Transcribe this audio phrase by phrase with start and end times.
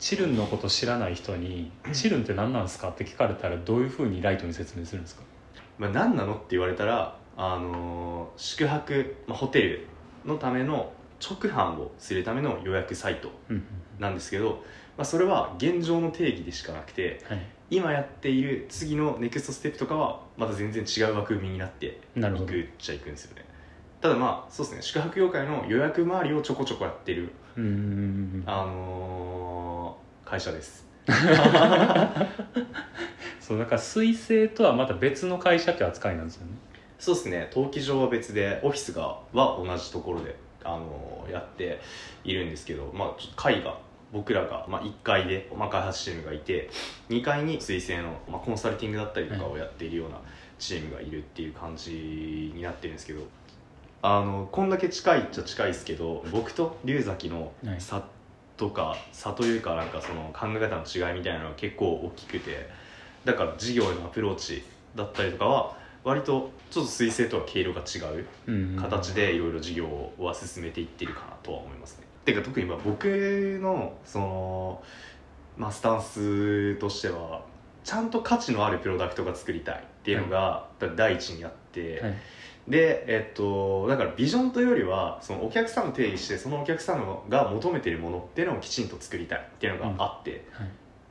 [0.00, 5.22] チルンのこと知らない人に「チルンって何なんですか?」って聞かれたらどういうふうにライトに説明するんですか？
[5.78, 9.86] まあ、何なのって言われたら、あのー宿泊、まあ、ホテル
[10.26, 10.92] のための
[11.22, 13.62] 直販をするための予約サイトうん
[13.98, 14.64] なんですけど、
[14.96, 17.38] まあ、それは現状の定義でしかなくてはい。
[17.72, 23.44] 今やっている次のネクストステップとかはまた全然違う枠組みになっていくっちゃいくんですよね。
[24.00, 24.82] ただまあそうですね。
[24.82, 27.30] 宿泊業界の予約周りをちょこちょこやってる、
[28.46, 28.89] あのー
[30.30, 30.86] 会社です。
[33.40, 36.52] そうだから水星とはまた別の会社って扱いなんですよね。
[37.00, 37.48] そうですね。
[37.52, 41.80] 登記上は別でオフィスがは同じところで、あのーやって
[42.24, 43.78] いるんですけど、まあ、ちょっと会が
[44.12, 46.68] 僕らが、まあ、1階で、まあ、開発チームがいて
[47.08, 50.16] 2階に水星の、まあ、コンサルティングだったりとかをやっているような
[50.58, 53.22] チームがいるっていう感じになってるんですけど
[54.02, 57.80] あのこんだけ近いっちゃ近いですけど僕と龍崎のはい。
[57.80, 58.02] 差
[58.60, 62.68] とか差というかなんかその考え方の違いみたいなのが結構大きくて
[63.24, 64.62] だから事業へのアプローチ
[64.94, 68.26] だったりとかは割とちょっと水星とは経路が違う
[68.78, 72.06] 形でいろいろ事業は進めていってるかなとは思いますね。
[72.26, 73.06] てか特にまあ僕
[73.62, 74.82] のその、
[75.56, 77.42] まあ、スタンスとしては
[77.82, 82.14] ちゃんと価値のあるプロダクトが作りたいっていうのが第一にあって、はい
[82.68, 90.68] でえっとだからビジョンというよりはそのお客さんを定義してそのお客さんが求めているものっていうのをきちんと作りたいっていうのがあって、はい。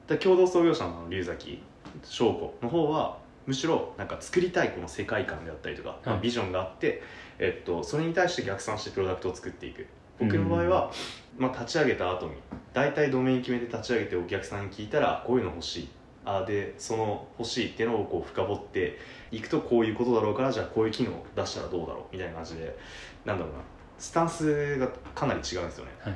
[0.07, 1.61] だから共同創業者の龍崎
[2.03, 7.01] 翔子の方はむしろなんか作りたいこの世界観であったりとか、まあはいビジョンがあって、
[7.39, 9.87] えっと、それに対して逆算してプロダクトを作っていく。
[10.19, 10.91] 僕の場合は、
[11.37, 12.33] まあ、立ち上げた後に
[12.73, 15.89] 大体ドメイン決めて立ち上げてお客さんに聞いたらこういうの欲しい
[16.37, 18.99] あでその欲しいっていうのをこう深掘って
[19.31, 22.77] いくとこういうことだろうからじゃあこういう機能を出したらどうだろうみたいな感じで
[23.25, 23.59] なんだろうな。
[23.97, 25.91] スタンスがかなり違うんですよね。
[25.99, 26.13] はい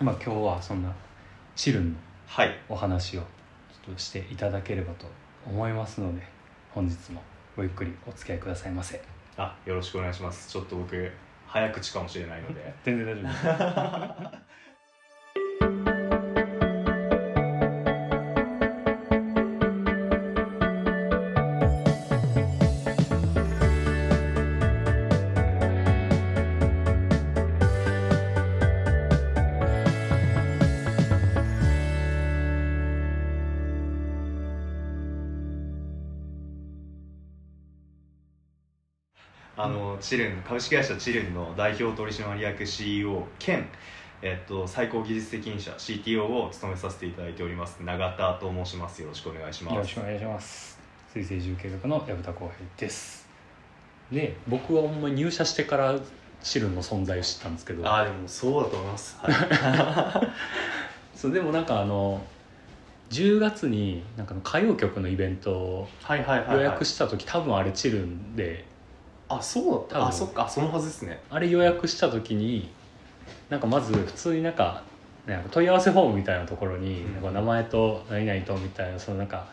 [0.00, 0.92] まあ今日はそんな
[1.56, 5.06] チルンのはいお話をちょっとしていただければと
[5.44, 6.22] 思いますので
[6.70, 7.20] 本日も
[7.56, 9.02] ごゆっくりお付き合いくださいませ。
[9.36, 10.50] あよろしくお願いします。
[10.50, 11.10] ちょっと僕
[11.46, 12.74] 早口かもしれないので。
[12.84, 14.48] 全然大丈夫です
[40.00, 43.66] チルン株式会社チルンの代表取締役 CEO 兼、
[44.22, 49.02] えっと、最高技術責任者 CTO を務めさせていただいております永田と申します。
[49.02, 49.74] よろしくお願いします。
[49.74, 50.78] よろしくお願いします。
[51.12, 53.28] 水星重計画の薮田光平です。
[54.12, 55.98] で僕はほんま入社してから
[56.42, 57.86] チルンの存在を知ったんですけど。
[57.86, 60.22] ああでもそうだと思います、は
[61.14, 62.24] い、 そうでもなんかあの
[63.10, 68.64] 10月になんかの歌謡曲のイベントをはいはいはい、はい、予約した時多分あれチルンで
[69.28, 70.06] あそうだった？
[70.08, 70.48] あそっか。
[70.48, 71.20] そのはずですね。
[71.30, 72.70] あれ予約した時に
[73.50, 74.82] なんかまず普通になんか
[75.26, 77.14] なんか問い合わせフォームみたいなところに、うん。
[77.14, 79.46] なんか名前と何々とみたいなそのなんか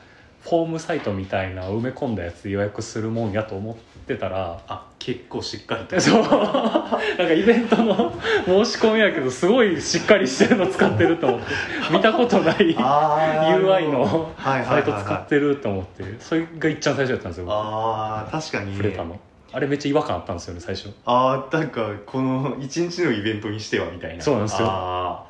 [0.43, 3.75] フォームサイトみたいな埋め込んだやつ予約するもんやと思っ
[4.05, 5.99] てたらあ結構しっかりと。
[5.99, 6.21] そう。
[6.23, 8.13] なんかイベントの
[8.45, 11.45] 申し込みやけどすごいしっかりしてるの使ってると思って。
[11.91, 16.03] 見たことない UI のサイト使ってると思って。
[16.19, 17.55] それがいっちゃん最初やったんですよ僕。
[17.55, 18.71] あー確かに。
[18.73, 19.19] 触れたの
[19.55, 20.93] あれめっちゃ違和感あったんですよね最初。
[21.05, 24.21] ああなんかこの一日のイベントにしてはみたいな。
[24.21, 24.67] そうなんですよ。
[24.69, 25.25] あ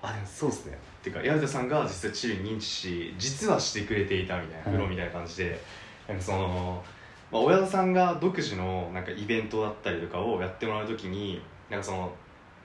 [0.00, 0.08] ー。
[0.08, 0.78] あでもそうですね。
[1.00, 4.72] っていうか矢田さんが実際チリに認知し実はしてくれていたみたいなはい。
[4.76, 5.60] プロみたいな感じで、
[6.06, 6.80] なんかその、
[7.32, 12.12] まあ、親田さんが独自のなんかイベントだったりとかをやってもらう時になんかその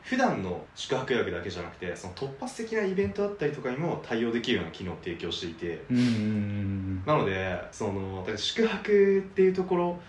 [0.03, 5.83] 普段の宿泊予約だけじゃなくてその突発的なイベントだったりとかにも対応できるような機能を提供していて。
[5.89, 9.99] なのでその宿泊っていうところ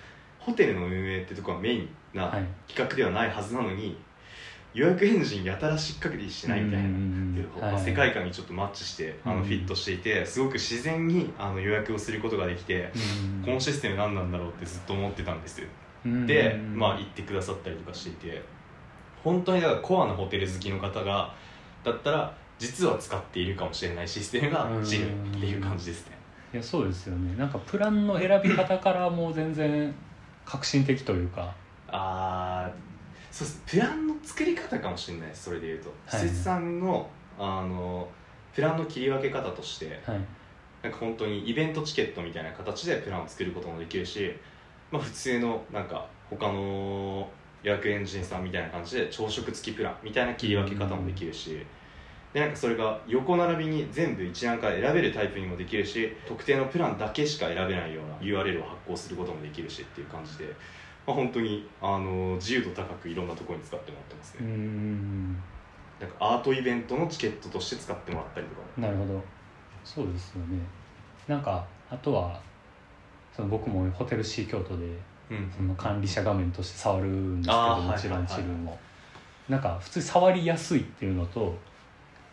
[0.44, 2.44] ホテルの運営ってところがメインなはい。
[2.68, 3.96] 企画ではないはずなのに
[4.74, 6.88] 予約エンジンやたらしっかりしてないみたいな。
[7.60, 7.84] まあはい。
[7.84, 9.38] 世界観にちょっとマッチしてあうん。
[9.38, 15.68] のフィットしていてすごく自然にあの予約をすることができてうんこのシステム何なんだろうってずっと思ってたんですよ。
[16.06, 18.42] うんでうんまあ言ってくださったりとかしていて
[19.22, 21.32] 本当にだからコアなホテル好きの方が
[21.84, 26.16] だったら実は使っているかもしれないシステムがジルっていう感じですね。
[26.54, 27.36] いやそうですよね。
[27.36, 29.92] なんかプランの選び方からもう全然
[30.44, 31.54] 革新的というか。
[31.88, 32.92] あー
[33.32, 33.62] そうです。
[33.66, 35.90] プランの作り方かもしれないですそれでいうと。
[36.06, 36.20] はい。
[36.20, 37.08] 施設さんの
[37.38, 38.08] あの
[38.54, 40.20] プランの切り分け方としてはい。
[40.82, 44.32] なんか本当にイベントチケットみたいな形でプランを作ることもできるし、
[44.90, 47.28] まあ、普通のなんか他の
[47.62, 51.64] 予約エンジンさんみたいな感じで朝食付きプランみたいな切り分け方もできるし
[52.32, 60.46] でなんかそれが横並びに全部一覧から選べるタイプにもできるし特定のプランだけしか選べないような URL を発行することもできるしっていう感じで、
[61.06, 65.34] まあ、本当にあの自由度高くいろんなところに使ってもらってますうね、ん。
[65.34, 68.86] なんかアートイベントのチケットとして使ってもらったりとかも。
[68.86, 69.22] なるほど。
[69.84, 70.58] そうですよね。
[71.28, 72.40] なんかあとは
[73.36, 74.86] その僕もホテル C 京都で
[75.30, 75.52] うん。
[75.54, 78.26] その管理者画面として触るんですけどもちろんはいはいはい。
[78.28, 78.78] チルも。
[79.48, 81.54] なんか普通に触りやすいっていうのと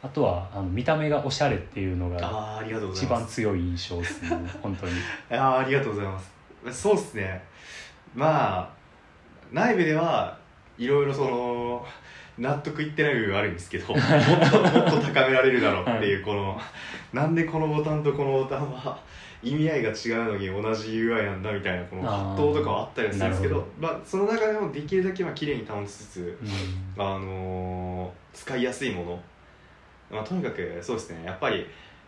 [0.01, 3.21] あとはあの見た目がおしゃれっていうのがあーありがとうござ一います。
[3.21, 4.29] 番強い印象ですね
[4.61, 4.93] 本当に。
[5.31, 6.31] あーありがとうございます。
[6.81, 7.43] そうっすね。
[8.15, 8.69] まあ
[9.51, 10.37] 内部では
[10.77, 11.85] いろいろその
[12.37, 14.01] 納得いってない部分はあるんですけどもっ
[14.51, 16.57] ともっと高められるだろうっていう この、
[17.11, 18.97] なんでこのボタンとこのボタンは
[19.43, 26.39] 意味合いが違うのに同じ UI なんだみたいなこの葛藤とかはあったりはするんですけどなるまあ、その中でもできるだけまあ綺麗に保ちつつ、
[26.97, 27.03] うん。
[27.03, 29.21] あのー使いやすいもの、
[30.11, 31.65] まあ、とにかくそうですねやっぱり、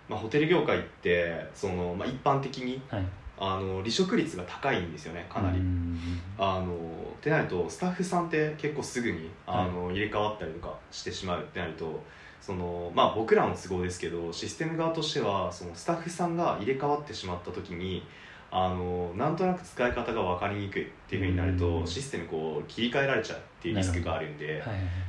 [0.10, 3.06] まあ、ホテル業界ってその、まあ、一般的にはい。
[3.44, 6.00] あの離職率が高いんですよねかなり、うん
[6.38, 12.02] あのってなるとスタッフさんって結構すぐにあの、入れ替わったりとかしてしまうってなると
[12.40, 18.04] そのまあ僕らの都合ですけどシステム側としてはそのスタッフさんが入れ替わってしまった時に
[18.52, 21.88] あのなんとなく使い方が分かりにくいっていうふうになると、うん。
[21.88, 24.68] システムこう切り替えられちゃうっていうリスクがあるんで、はいはい。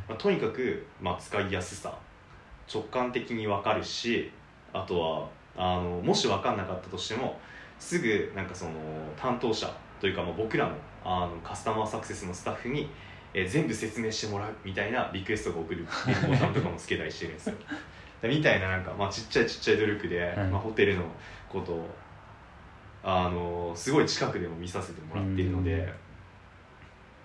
[0.09, 1.93] まあ、とにかく、まあ、使いやすさ
[2.73, 4.31] 直感的に分かるし
[4.73, 7.39] あとはあのもし分かんなかったとしても
[7.79, 8.73] すぐなんかその
[9.17, 10.75] 担当者というか、まあ、僕らの
[11.05, 12.89] あのカスタマーサクセスのスタッフに、
[13.35, 17.57] えー全部説明してもらうみたいなリクエストが送るボタンとかもつけたりしてるんですよ。
[18.23, 20.37] でみたいななんか、まあ、ちっちゃいちっちゃい努力で、はい。
[20.49, 21.03] まあ、ホテルの
[21.49, 21.89] ことを
[23.03, 25.93] あのすごい近くでも見させてもらっているので、うん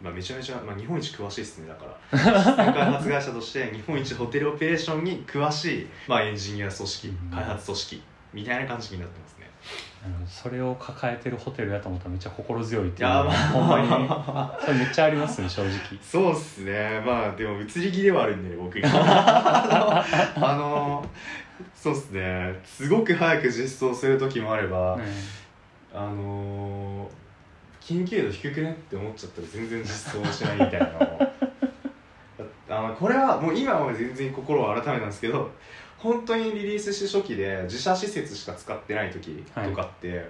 [0.01, 2.19] まあ、めちゃめちゃ、まあ、日本一詳しいですねだから。
[2.73, 8.03] 開発会社として日本一ホテルオペレーションに詳しい、まあ、エンジニア組織うん開発組織
[8.33, 9.47] みたいな感じになってますね。
[10.27, 13.13] それを抱えてるホテルやと思ったらめっちゃ心強いっていいう。
[13.13, 13.47] のはやまあ。
[13.49, 14.07] ほんまに。
[14.65, 15.71] それめっちゃありますね正直。
[16.01, 17.01] そうっすね。
[17.05, 18.87] まあでも移り気ではあるんでね僕が。
[18.93, 20.05] あ
[20.35, 21.09] のあの
[21.73, 22.59] そうっすね。
[22.63, 24.97] すごく早く実装する時もあれば、
[25.93, 27.09] あの
[27.87, 28.73] 緊急度低くね？
[28.73, 29.87] って思っちゃったら全然実
[30.21, 30.87] 装しないみたいな
[32.77, 35.49] あのこれはもう今は全然心を改めたんですけど
[35.97, 40.29] 本当にリリースして初期で自社施設しか使ってない時とかって、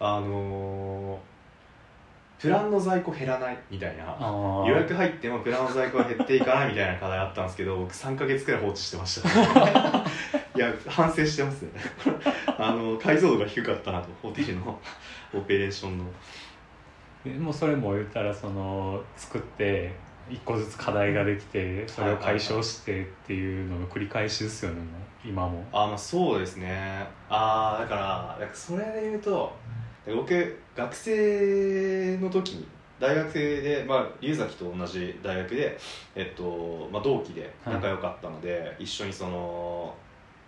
[0.00, 1.20] あの
[2.38, 4.16] プランの在庫減らないみたいな。
[4.66, 9.28] 予約入ってもプランの在庫が減っていかないみたいな課題あったんですけど僕3か月くらい放置してました
[10.56, 11.70] いや反省してますね。
[12.58, 14.80] あの解像度が低かったなとホテルの
[15.34, 16.04] オペレーションの。
[16.04, 16.10] で
[17.38, 19.92] もうそれも言ったらその作って
[20.30, 24.78] 一個ずつ課題ができてそれを解消してっていうのの繰り返しですよね
[25.24, 25.64] 今も。
[25.72, 27.06] あまあそうですね。
[27.28, 27.94] ああだか
[28.40, 29.52] らそれで言うと
[30.06, 32.66] 僕学生の時に
[33.02, 35.76] 大学で、まあ、龍崎と同じ大学で、
[36.14, 39.92] えっとまあ、同期で仲良かったので、一緒にその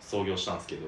[0.00, 0.87] 創業したんですけど、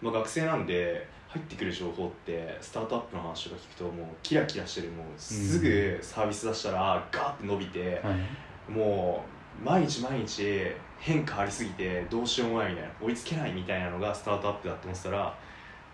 [0.00, 8.72] まあ、学生なんで入ってくる情報ってスタートアップの話とか聞くともうキラキラしてるもうすぐサービス出したらガーって伸びて、はい。
[8.72, 9.24] も
[9.60, 10.44] う毎日毎日
[10.98, 15.36] 変化ありすぎてどうしようもないみたいな追いつけないみたいなのがスタートアップだって思ってたら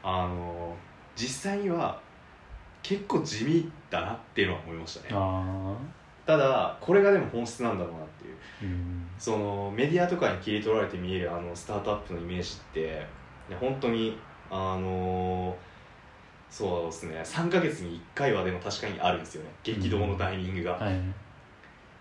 [0.02, 0.76] あの
[1.16, 1.98] 実際には
[2.82, 5.08] 結構地味だなっていうのは思いましたね。
[5.12, 5.74] あ
[6.26, 8.36] ただこれがでも本質なんだろうなっていう。
[8.36, 9.06] あうん。
[9.18, 13.06] そのメディアとかに切り取られて見えるあのスタートアップのイメージって
[13.58, 14.18] 本当に
[14.50, 15.56] あの
[16.50, 17.22] そうですね。
[17.24, 19.50] 3ヶ月に1回はでも確かにあるんですよね。
[19.62, 20.94] 激動のタイミングが、はい。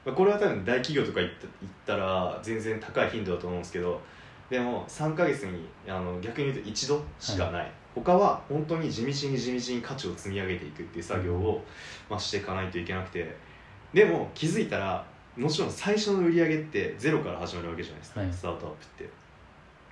[0.05, 4.01] まあこれは多分大企業とか行った行ったら全然高い頻度だと思うんですけど
[4.49, 11.63] でも3ヶ月にあの逆に言うと一度しかない、他は本当に地道に地道に価値を積み上げていくっていう作業を、
[12.09, 13.49] まあ、していかないといけなくて。
[13.93, 15.03] でも気づいたら
[15.35, 18.33] もちろん最初の売り上げってゼロから始まるわけじゃないですか、はい。
[18.33, 19.03] スタートアップって。
[19.05, 19.07] っ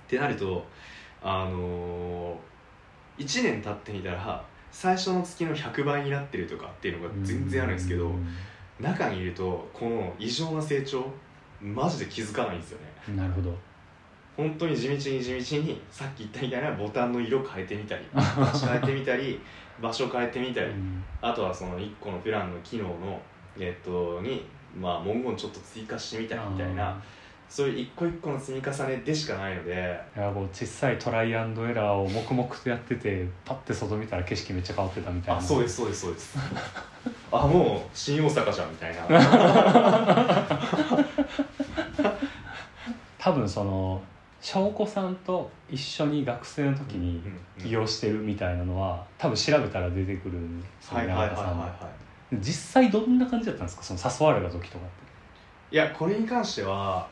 [0.06, 0.64] てなると
[1.22, 8.26] あのー、1年経ってみたら最初の月の100倍になってるとかっていうのが全然あるんですけど、うん。
[8.80, 11.04] 中にいるとこの異常な成長
[11.60, 13.16] マジで気づかないんですよね。
[13.16, 13.52] なるほど。
[14.36, 19.40] 本当に地道に地道にさっき言ったみたいなボタンの色変えてみたり形変えてみたり
[19.82, 21.02] 場所変えてみたり うん。
[21.20, 23.20] あとはその1個のプランの機能の
[23.58, 24.46] えっとに
[24.78, 27.02] まあ文言ちょっと追加してみたりみたいな
[27.48, 29.98] そういう一個一個の積み重ねでしかないので。
[30.16, 35.40] いやこう小さいトライアンドエラーを黙々とやっててパッて外見たら景色めっちゃ変わってたみたいな。
[35.40, 36.38] あそうですそうですそうです。
[37.32, 39.02] あもう新大阪じゃんみたいな。
[43.18, 44.00] 多分その
[44.40, 47.20] 翔子さんと一緒に学生の時に
[47.58, 51.76] 起業してるみたいなのは多分調べたら出てくるんですよ永田さん
[52.34, 54.94] 実際どんな感じだったんですかその誘われた時とかって。
[55.72, 57.08] いいやこれに関しては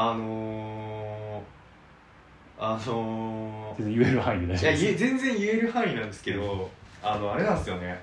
[0.00, 4.84] あのー、あのー、全然言える範囲で大いや丈夫です。
[4.84, 6.70] 言え全然言える範囲なんですけど
[7.02, 8.00] あのあれなんですよね。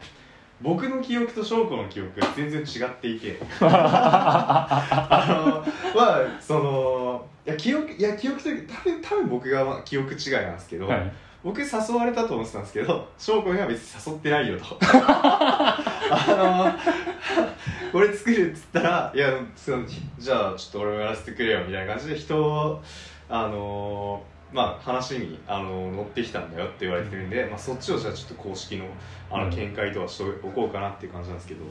[0.61, 3.37] 僕の記憶と翔子の記憶が全然違っていて。
[3.61, 11.13] あのまあそのいや記憶いや記憶というか多分多分僕がまあ記憶違いなんですけど、はい
[11.45, 14.65] 僕誘われたと思ってたんですけど翔子には別に誘ってないよと。
[14.81, 19.85] あのこれ作るっつったらいやその
[20.17, 22.81] じゃあちょっと俺もやらせてくれよみたいな感じで人を
[23.29, 28.85] あのまあ話にあの乗ってきたんだよって言われてるんで、まあ、そっちをじゃあちょっと公式の
[29.29, 29.51] あうん。
[29.51, 31.63] の見解とはしておこうかなっていう感じなんですけど、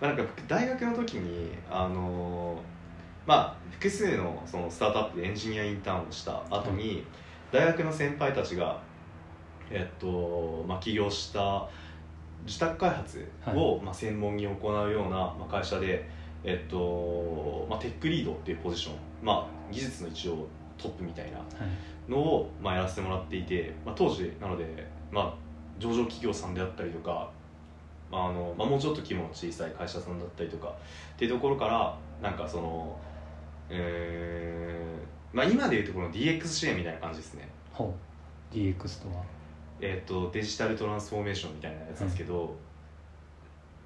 [0.00, 2.56] まあ、なんか僕大学の時にあの
[3.26, 7.04] まあ複数のそのスタートアップでエンジニアインターンをした後に、
[7.50, 8.80] 大学の先輩たちが
[9.70, 11.68] えっとまあ、起業した
[12.46, 16.08] 自宅開発を、まあ、専門に行うような、まあ、会社で、
[16.44, 20.46] えっとまあ、テックリードっていうポジション、まあ、技術の一応
[20.78, 22.10] トップみたいなはい。
[22.10, 25.34] のを、まあ、やらせてもらっていて、まあ、当時なので、まあ、
[25.78, 27.30] 上場企業さんであったりとか、
[28.10, 30.72] まああのまあ、もうちょっと規模の小さい会社さんだったりとかっ
[31.18, 32.96] ていうところからなんかその、
[33.68, 37.48] えーまあ、今でいうところの DX 支援みたいな感じですね。
[38.50, 39.22] DX とは？
[39.80, 42.54] えー、とデジタルトランスフォーメーションみたいなやつなんですけど、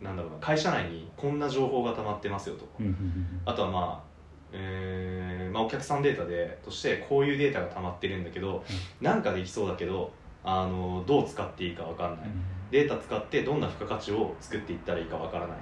[0.01, 2.67] なんだろうな会社内にこんな情報が溜まってますよと。
[2.81, 4.13] うんうんうんあとはまあ、
[4.53, 8.65] えーまあ、お客さんデータでとしてこういうデータが溜まってるんだけど、
[9.01, 10.13] なんかできそうだけど
[10.45, 12.31] あのどう使っていいか分かんない、
[12.71, 15.57] データ使ってどんな付加価値を作っていったらいいか分からない、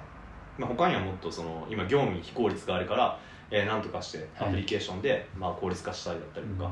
[0.57, 3.19] まあ、他にはもっとその今業務に非効率があるから、
[3.51, 6.71] えー、なんとかしてアプリケーションで、まあ、効率化したりだったりとか、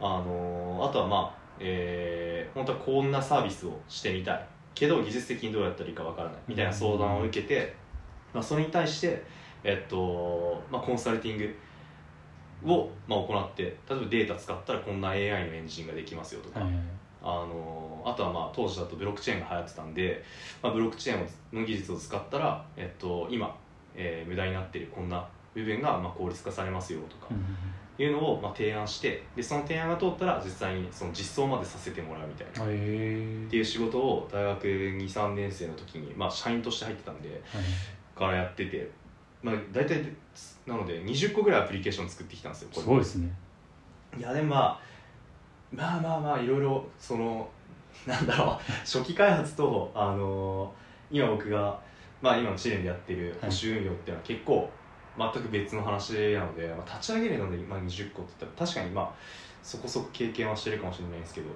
[0.00, 7.74] あのーあとはまあ、えー本当はこんなサービスをしてみたいけど技術的にどうやったらいいかわからないみたいな相談を受けて、
[8.34, 9.22] まあ、それに対して、
[9.64, 16.82] えっとまあ、コンサルティングを、まあ、行って例えばデータ使ったらこんな AI のエンジンができますよとか、はいはい
[17.24, 20.24] あのあとはまあ当時だとブロックチェーンが流行ってたんで、
[20.60, 21.18] まあ、ブロックチェー
[21.54, 23.56] ンの技術を使ったら、えっと、今、
[23.94, 27.28] えー無駄になっているこんな部分がまあ効率化されますよとか。
[27.30, 27.44] うんうん
[27.98, 32.64] いうのをまあ提案してでその提案が通ったら実際にその実装までさせてもらうみたいな。
[32.64, 37.42] っていう仕事を大学23年生の時に、まあ、社員として入ってたんで
[38.16, 38.90] からやってて、
[39.42, 40.04] まあ、大体
[40.66, 42.82] なので20個ぐらいアプリケーション作ってきたんですよこれ。
[42.82, 43.32] すごいですね。
[44.18, 44.80] いやでもまあ
[45.72, 47.48] まあまあまあいろいろその
[48.06, 50.72] なんだろう 初期開発とあの
[51.10, 51.78] 今僕が、
[52.20, 54.70] まあ、今のチームでやってる保守運用っていうのは結構
[55.18, 59.10] 全く別の話なので、まあ、立ち上げるので、まあ、20個って言ったら確かにまあ
[59.62, 61.48] そこそこ経験はしてるかもしれないですけど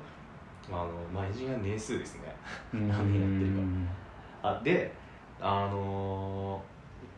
[0.70, 2.22] あの、まあ、エンジニア年数ですね。
[2.74, 2.88] うん。
[2.88, 3.52] 何年やってる
[4.42, 4.58] か。
[4.58, 4.92] あで
[5.40, 6.62] あの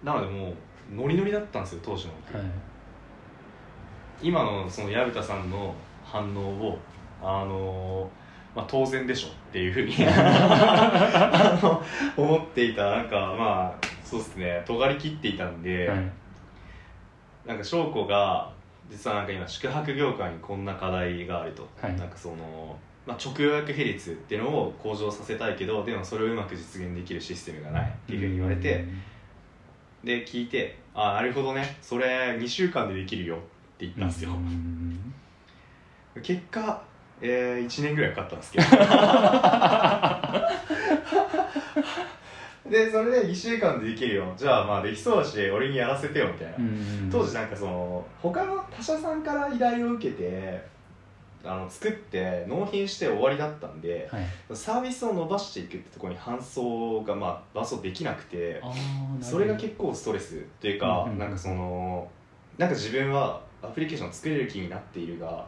[0.02, 0.54] なのでもう
[0.94, 2.12] ノリノリだったんですよ当時の。
[2.26, 2.46] 僕はい。
[4.22, 6.78] 今のその薮田さんの反応を
[7.22, 8.08] あの
[8.54, 11.82] まあ、当然でしょっていうふうに あの
[12.16, 12.90] 思っていた。
[12.90, 14.62] なんかまあそうですね。
[14.66, 16.10] 尖り切っていたんで、はい
[17.48, 18.52] なんか翔子が
[18.90, 21.96] 実はなんか今宿泊業界にこんな課題があると、はい。
[21.96, 22.76] なんかその、
[23.06, 28.84] まあ、直予約比率っていうのを向上させたいけどでもそれをうまく実現できるシステムがないっていうふうに言われて、
[30.04, 31.78] で聞いて「あなるほどね。
[31.80, 33.38] それ2週間でできるよ」っ
[33.78, 35.14] て言ったんですよ、うん。
[36.22, 36.82] 結果、
[37.22, 38.64] えー、1年ぐらいかかったんですけど
[42.70, 44.32] でそれで2週間でできるよ。
[44.36, 50.62] じゃあまあできそうだし俺にやらせてよみたいな、うん当時なんかその他の他社さんから依頼を受けて
[51.44, 54.26] あの作って納品して終わりだったんではい。
[54.56, 58.60] サービスを伸ばしていくってところに搬送がまあ伴走できなくて
[59.20, 61.18] それが結構ストレスというか、うんうん。
[61.18, 62.08] なんかその
[62.58, 65.46] なんか自分はアプリケーションを作れる気になっているが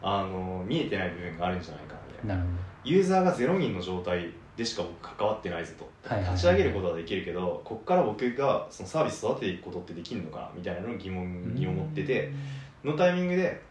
[0.00, 2.44] あの見えてない部分があるんじゃないかなみたいな。
[2.84, 6.34] ユーザーが0人の状態でしか僕関わってないぞと、はいはいはい。
[6.34, 12.32] 立ち上げることはできるけどここから僕がそのサービス育てていくことってできるのかなみたいなのを疑問どに思ってて
[12.84, 13.62] のタイミングで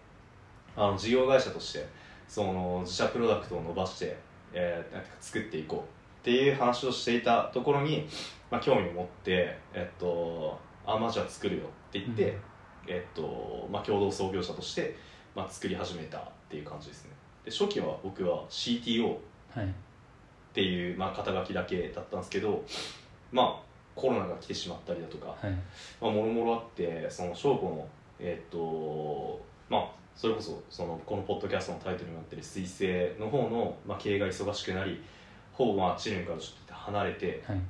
[0.75, 1.87] あの事業会社として
[2.27, 4.17] その自社プロダクトを伸ばして、
[4.53, 6.01] えーなんか作っていこう。
[6.21, 8.07] っていう話をしていたところに、
[8.51, 12.39] まあ、興味を持って、えっと、あまあじゃあ作るよって言って、うん。
[12.87, 14.95] えっとまあ、共同創業者として、
[15.35, 17.11] まあ、作り始めたっていう感じですね。
[17.43, 19.17] で初期は僕は CTO
[19.53, 19.73] はい
[20.51, 22.61] っていう、まあ、肩書きだけだったんですけど
[23.31, 23.55] まあ
[23.95, 25.51] コロナが来てしまったりだとかはい。
[26.01, 27.87] まあ、もろもろあってその翔子の
[28.19, 35.01] えーっとまあそれこそそのこのポッドキャストのタイトルになってる彗星の方の、まあ、経営が忙しくなり
[35.53, 37.61] ほぼまあチームからちょっと離れてはい。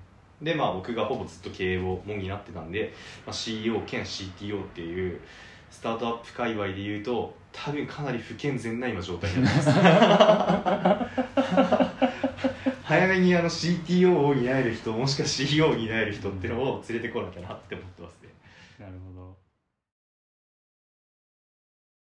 [0.42, 2.92] でまあ僕がほぼずっと経営をも担ってたんで、
[3.28, 5.20] まあ、CEO 兼 CTO っていう
[5.70, 9.66] スタートアップ界隈でいうと多分かなり不健全な今状態になってま
[11.86, 11.88] す
[13.02, 18.30] 早めにあの CTO を担える人もしくは CEO を担える人っていうのを連れてこなきゃなって思ってますね。
[18.78, 19.31] なるほど。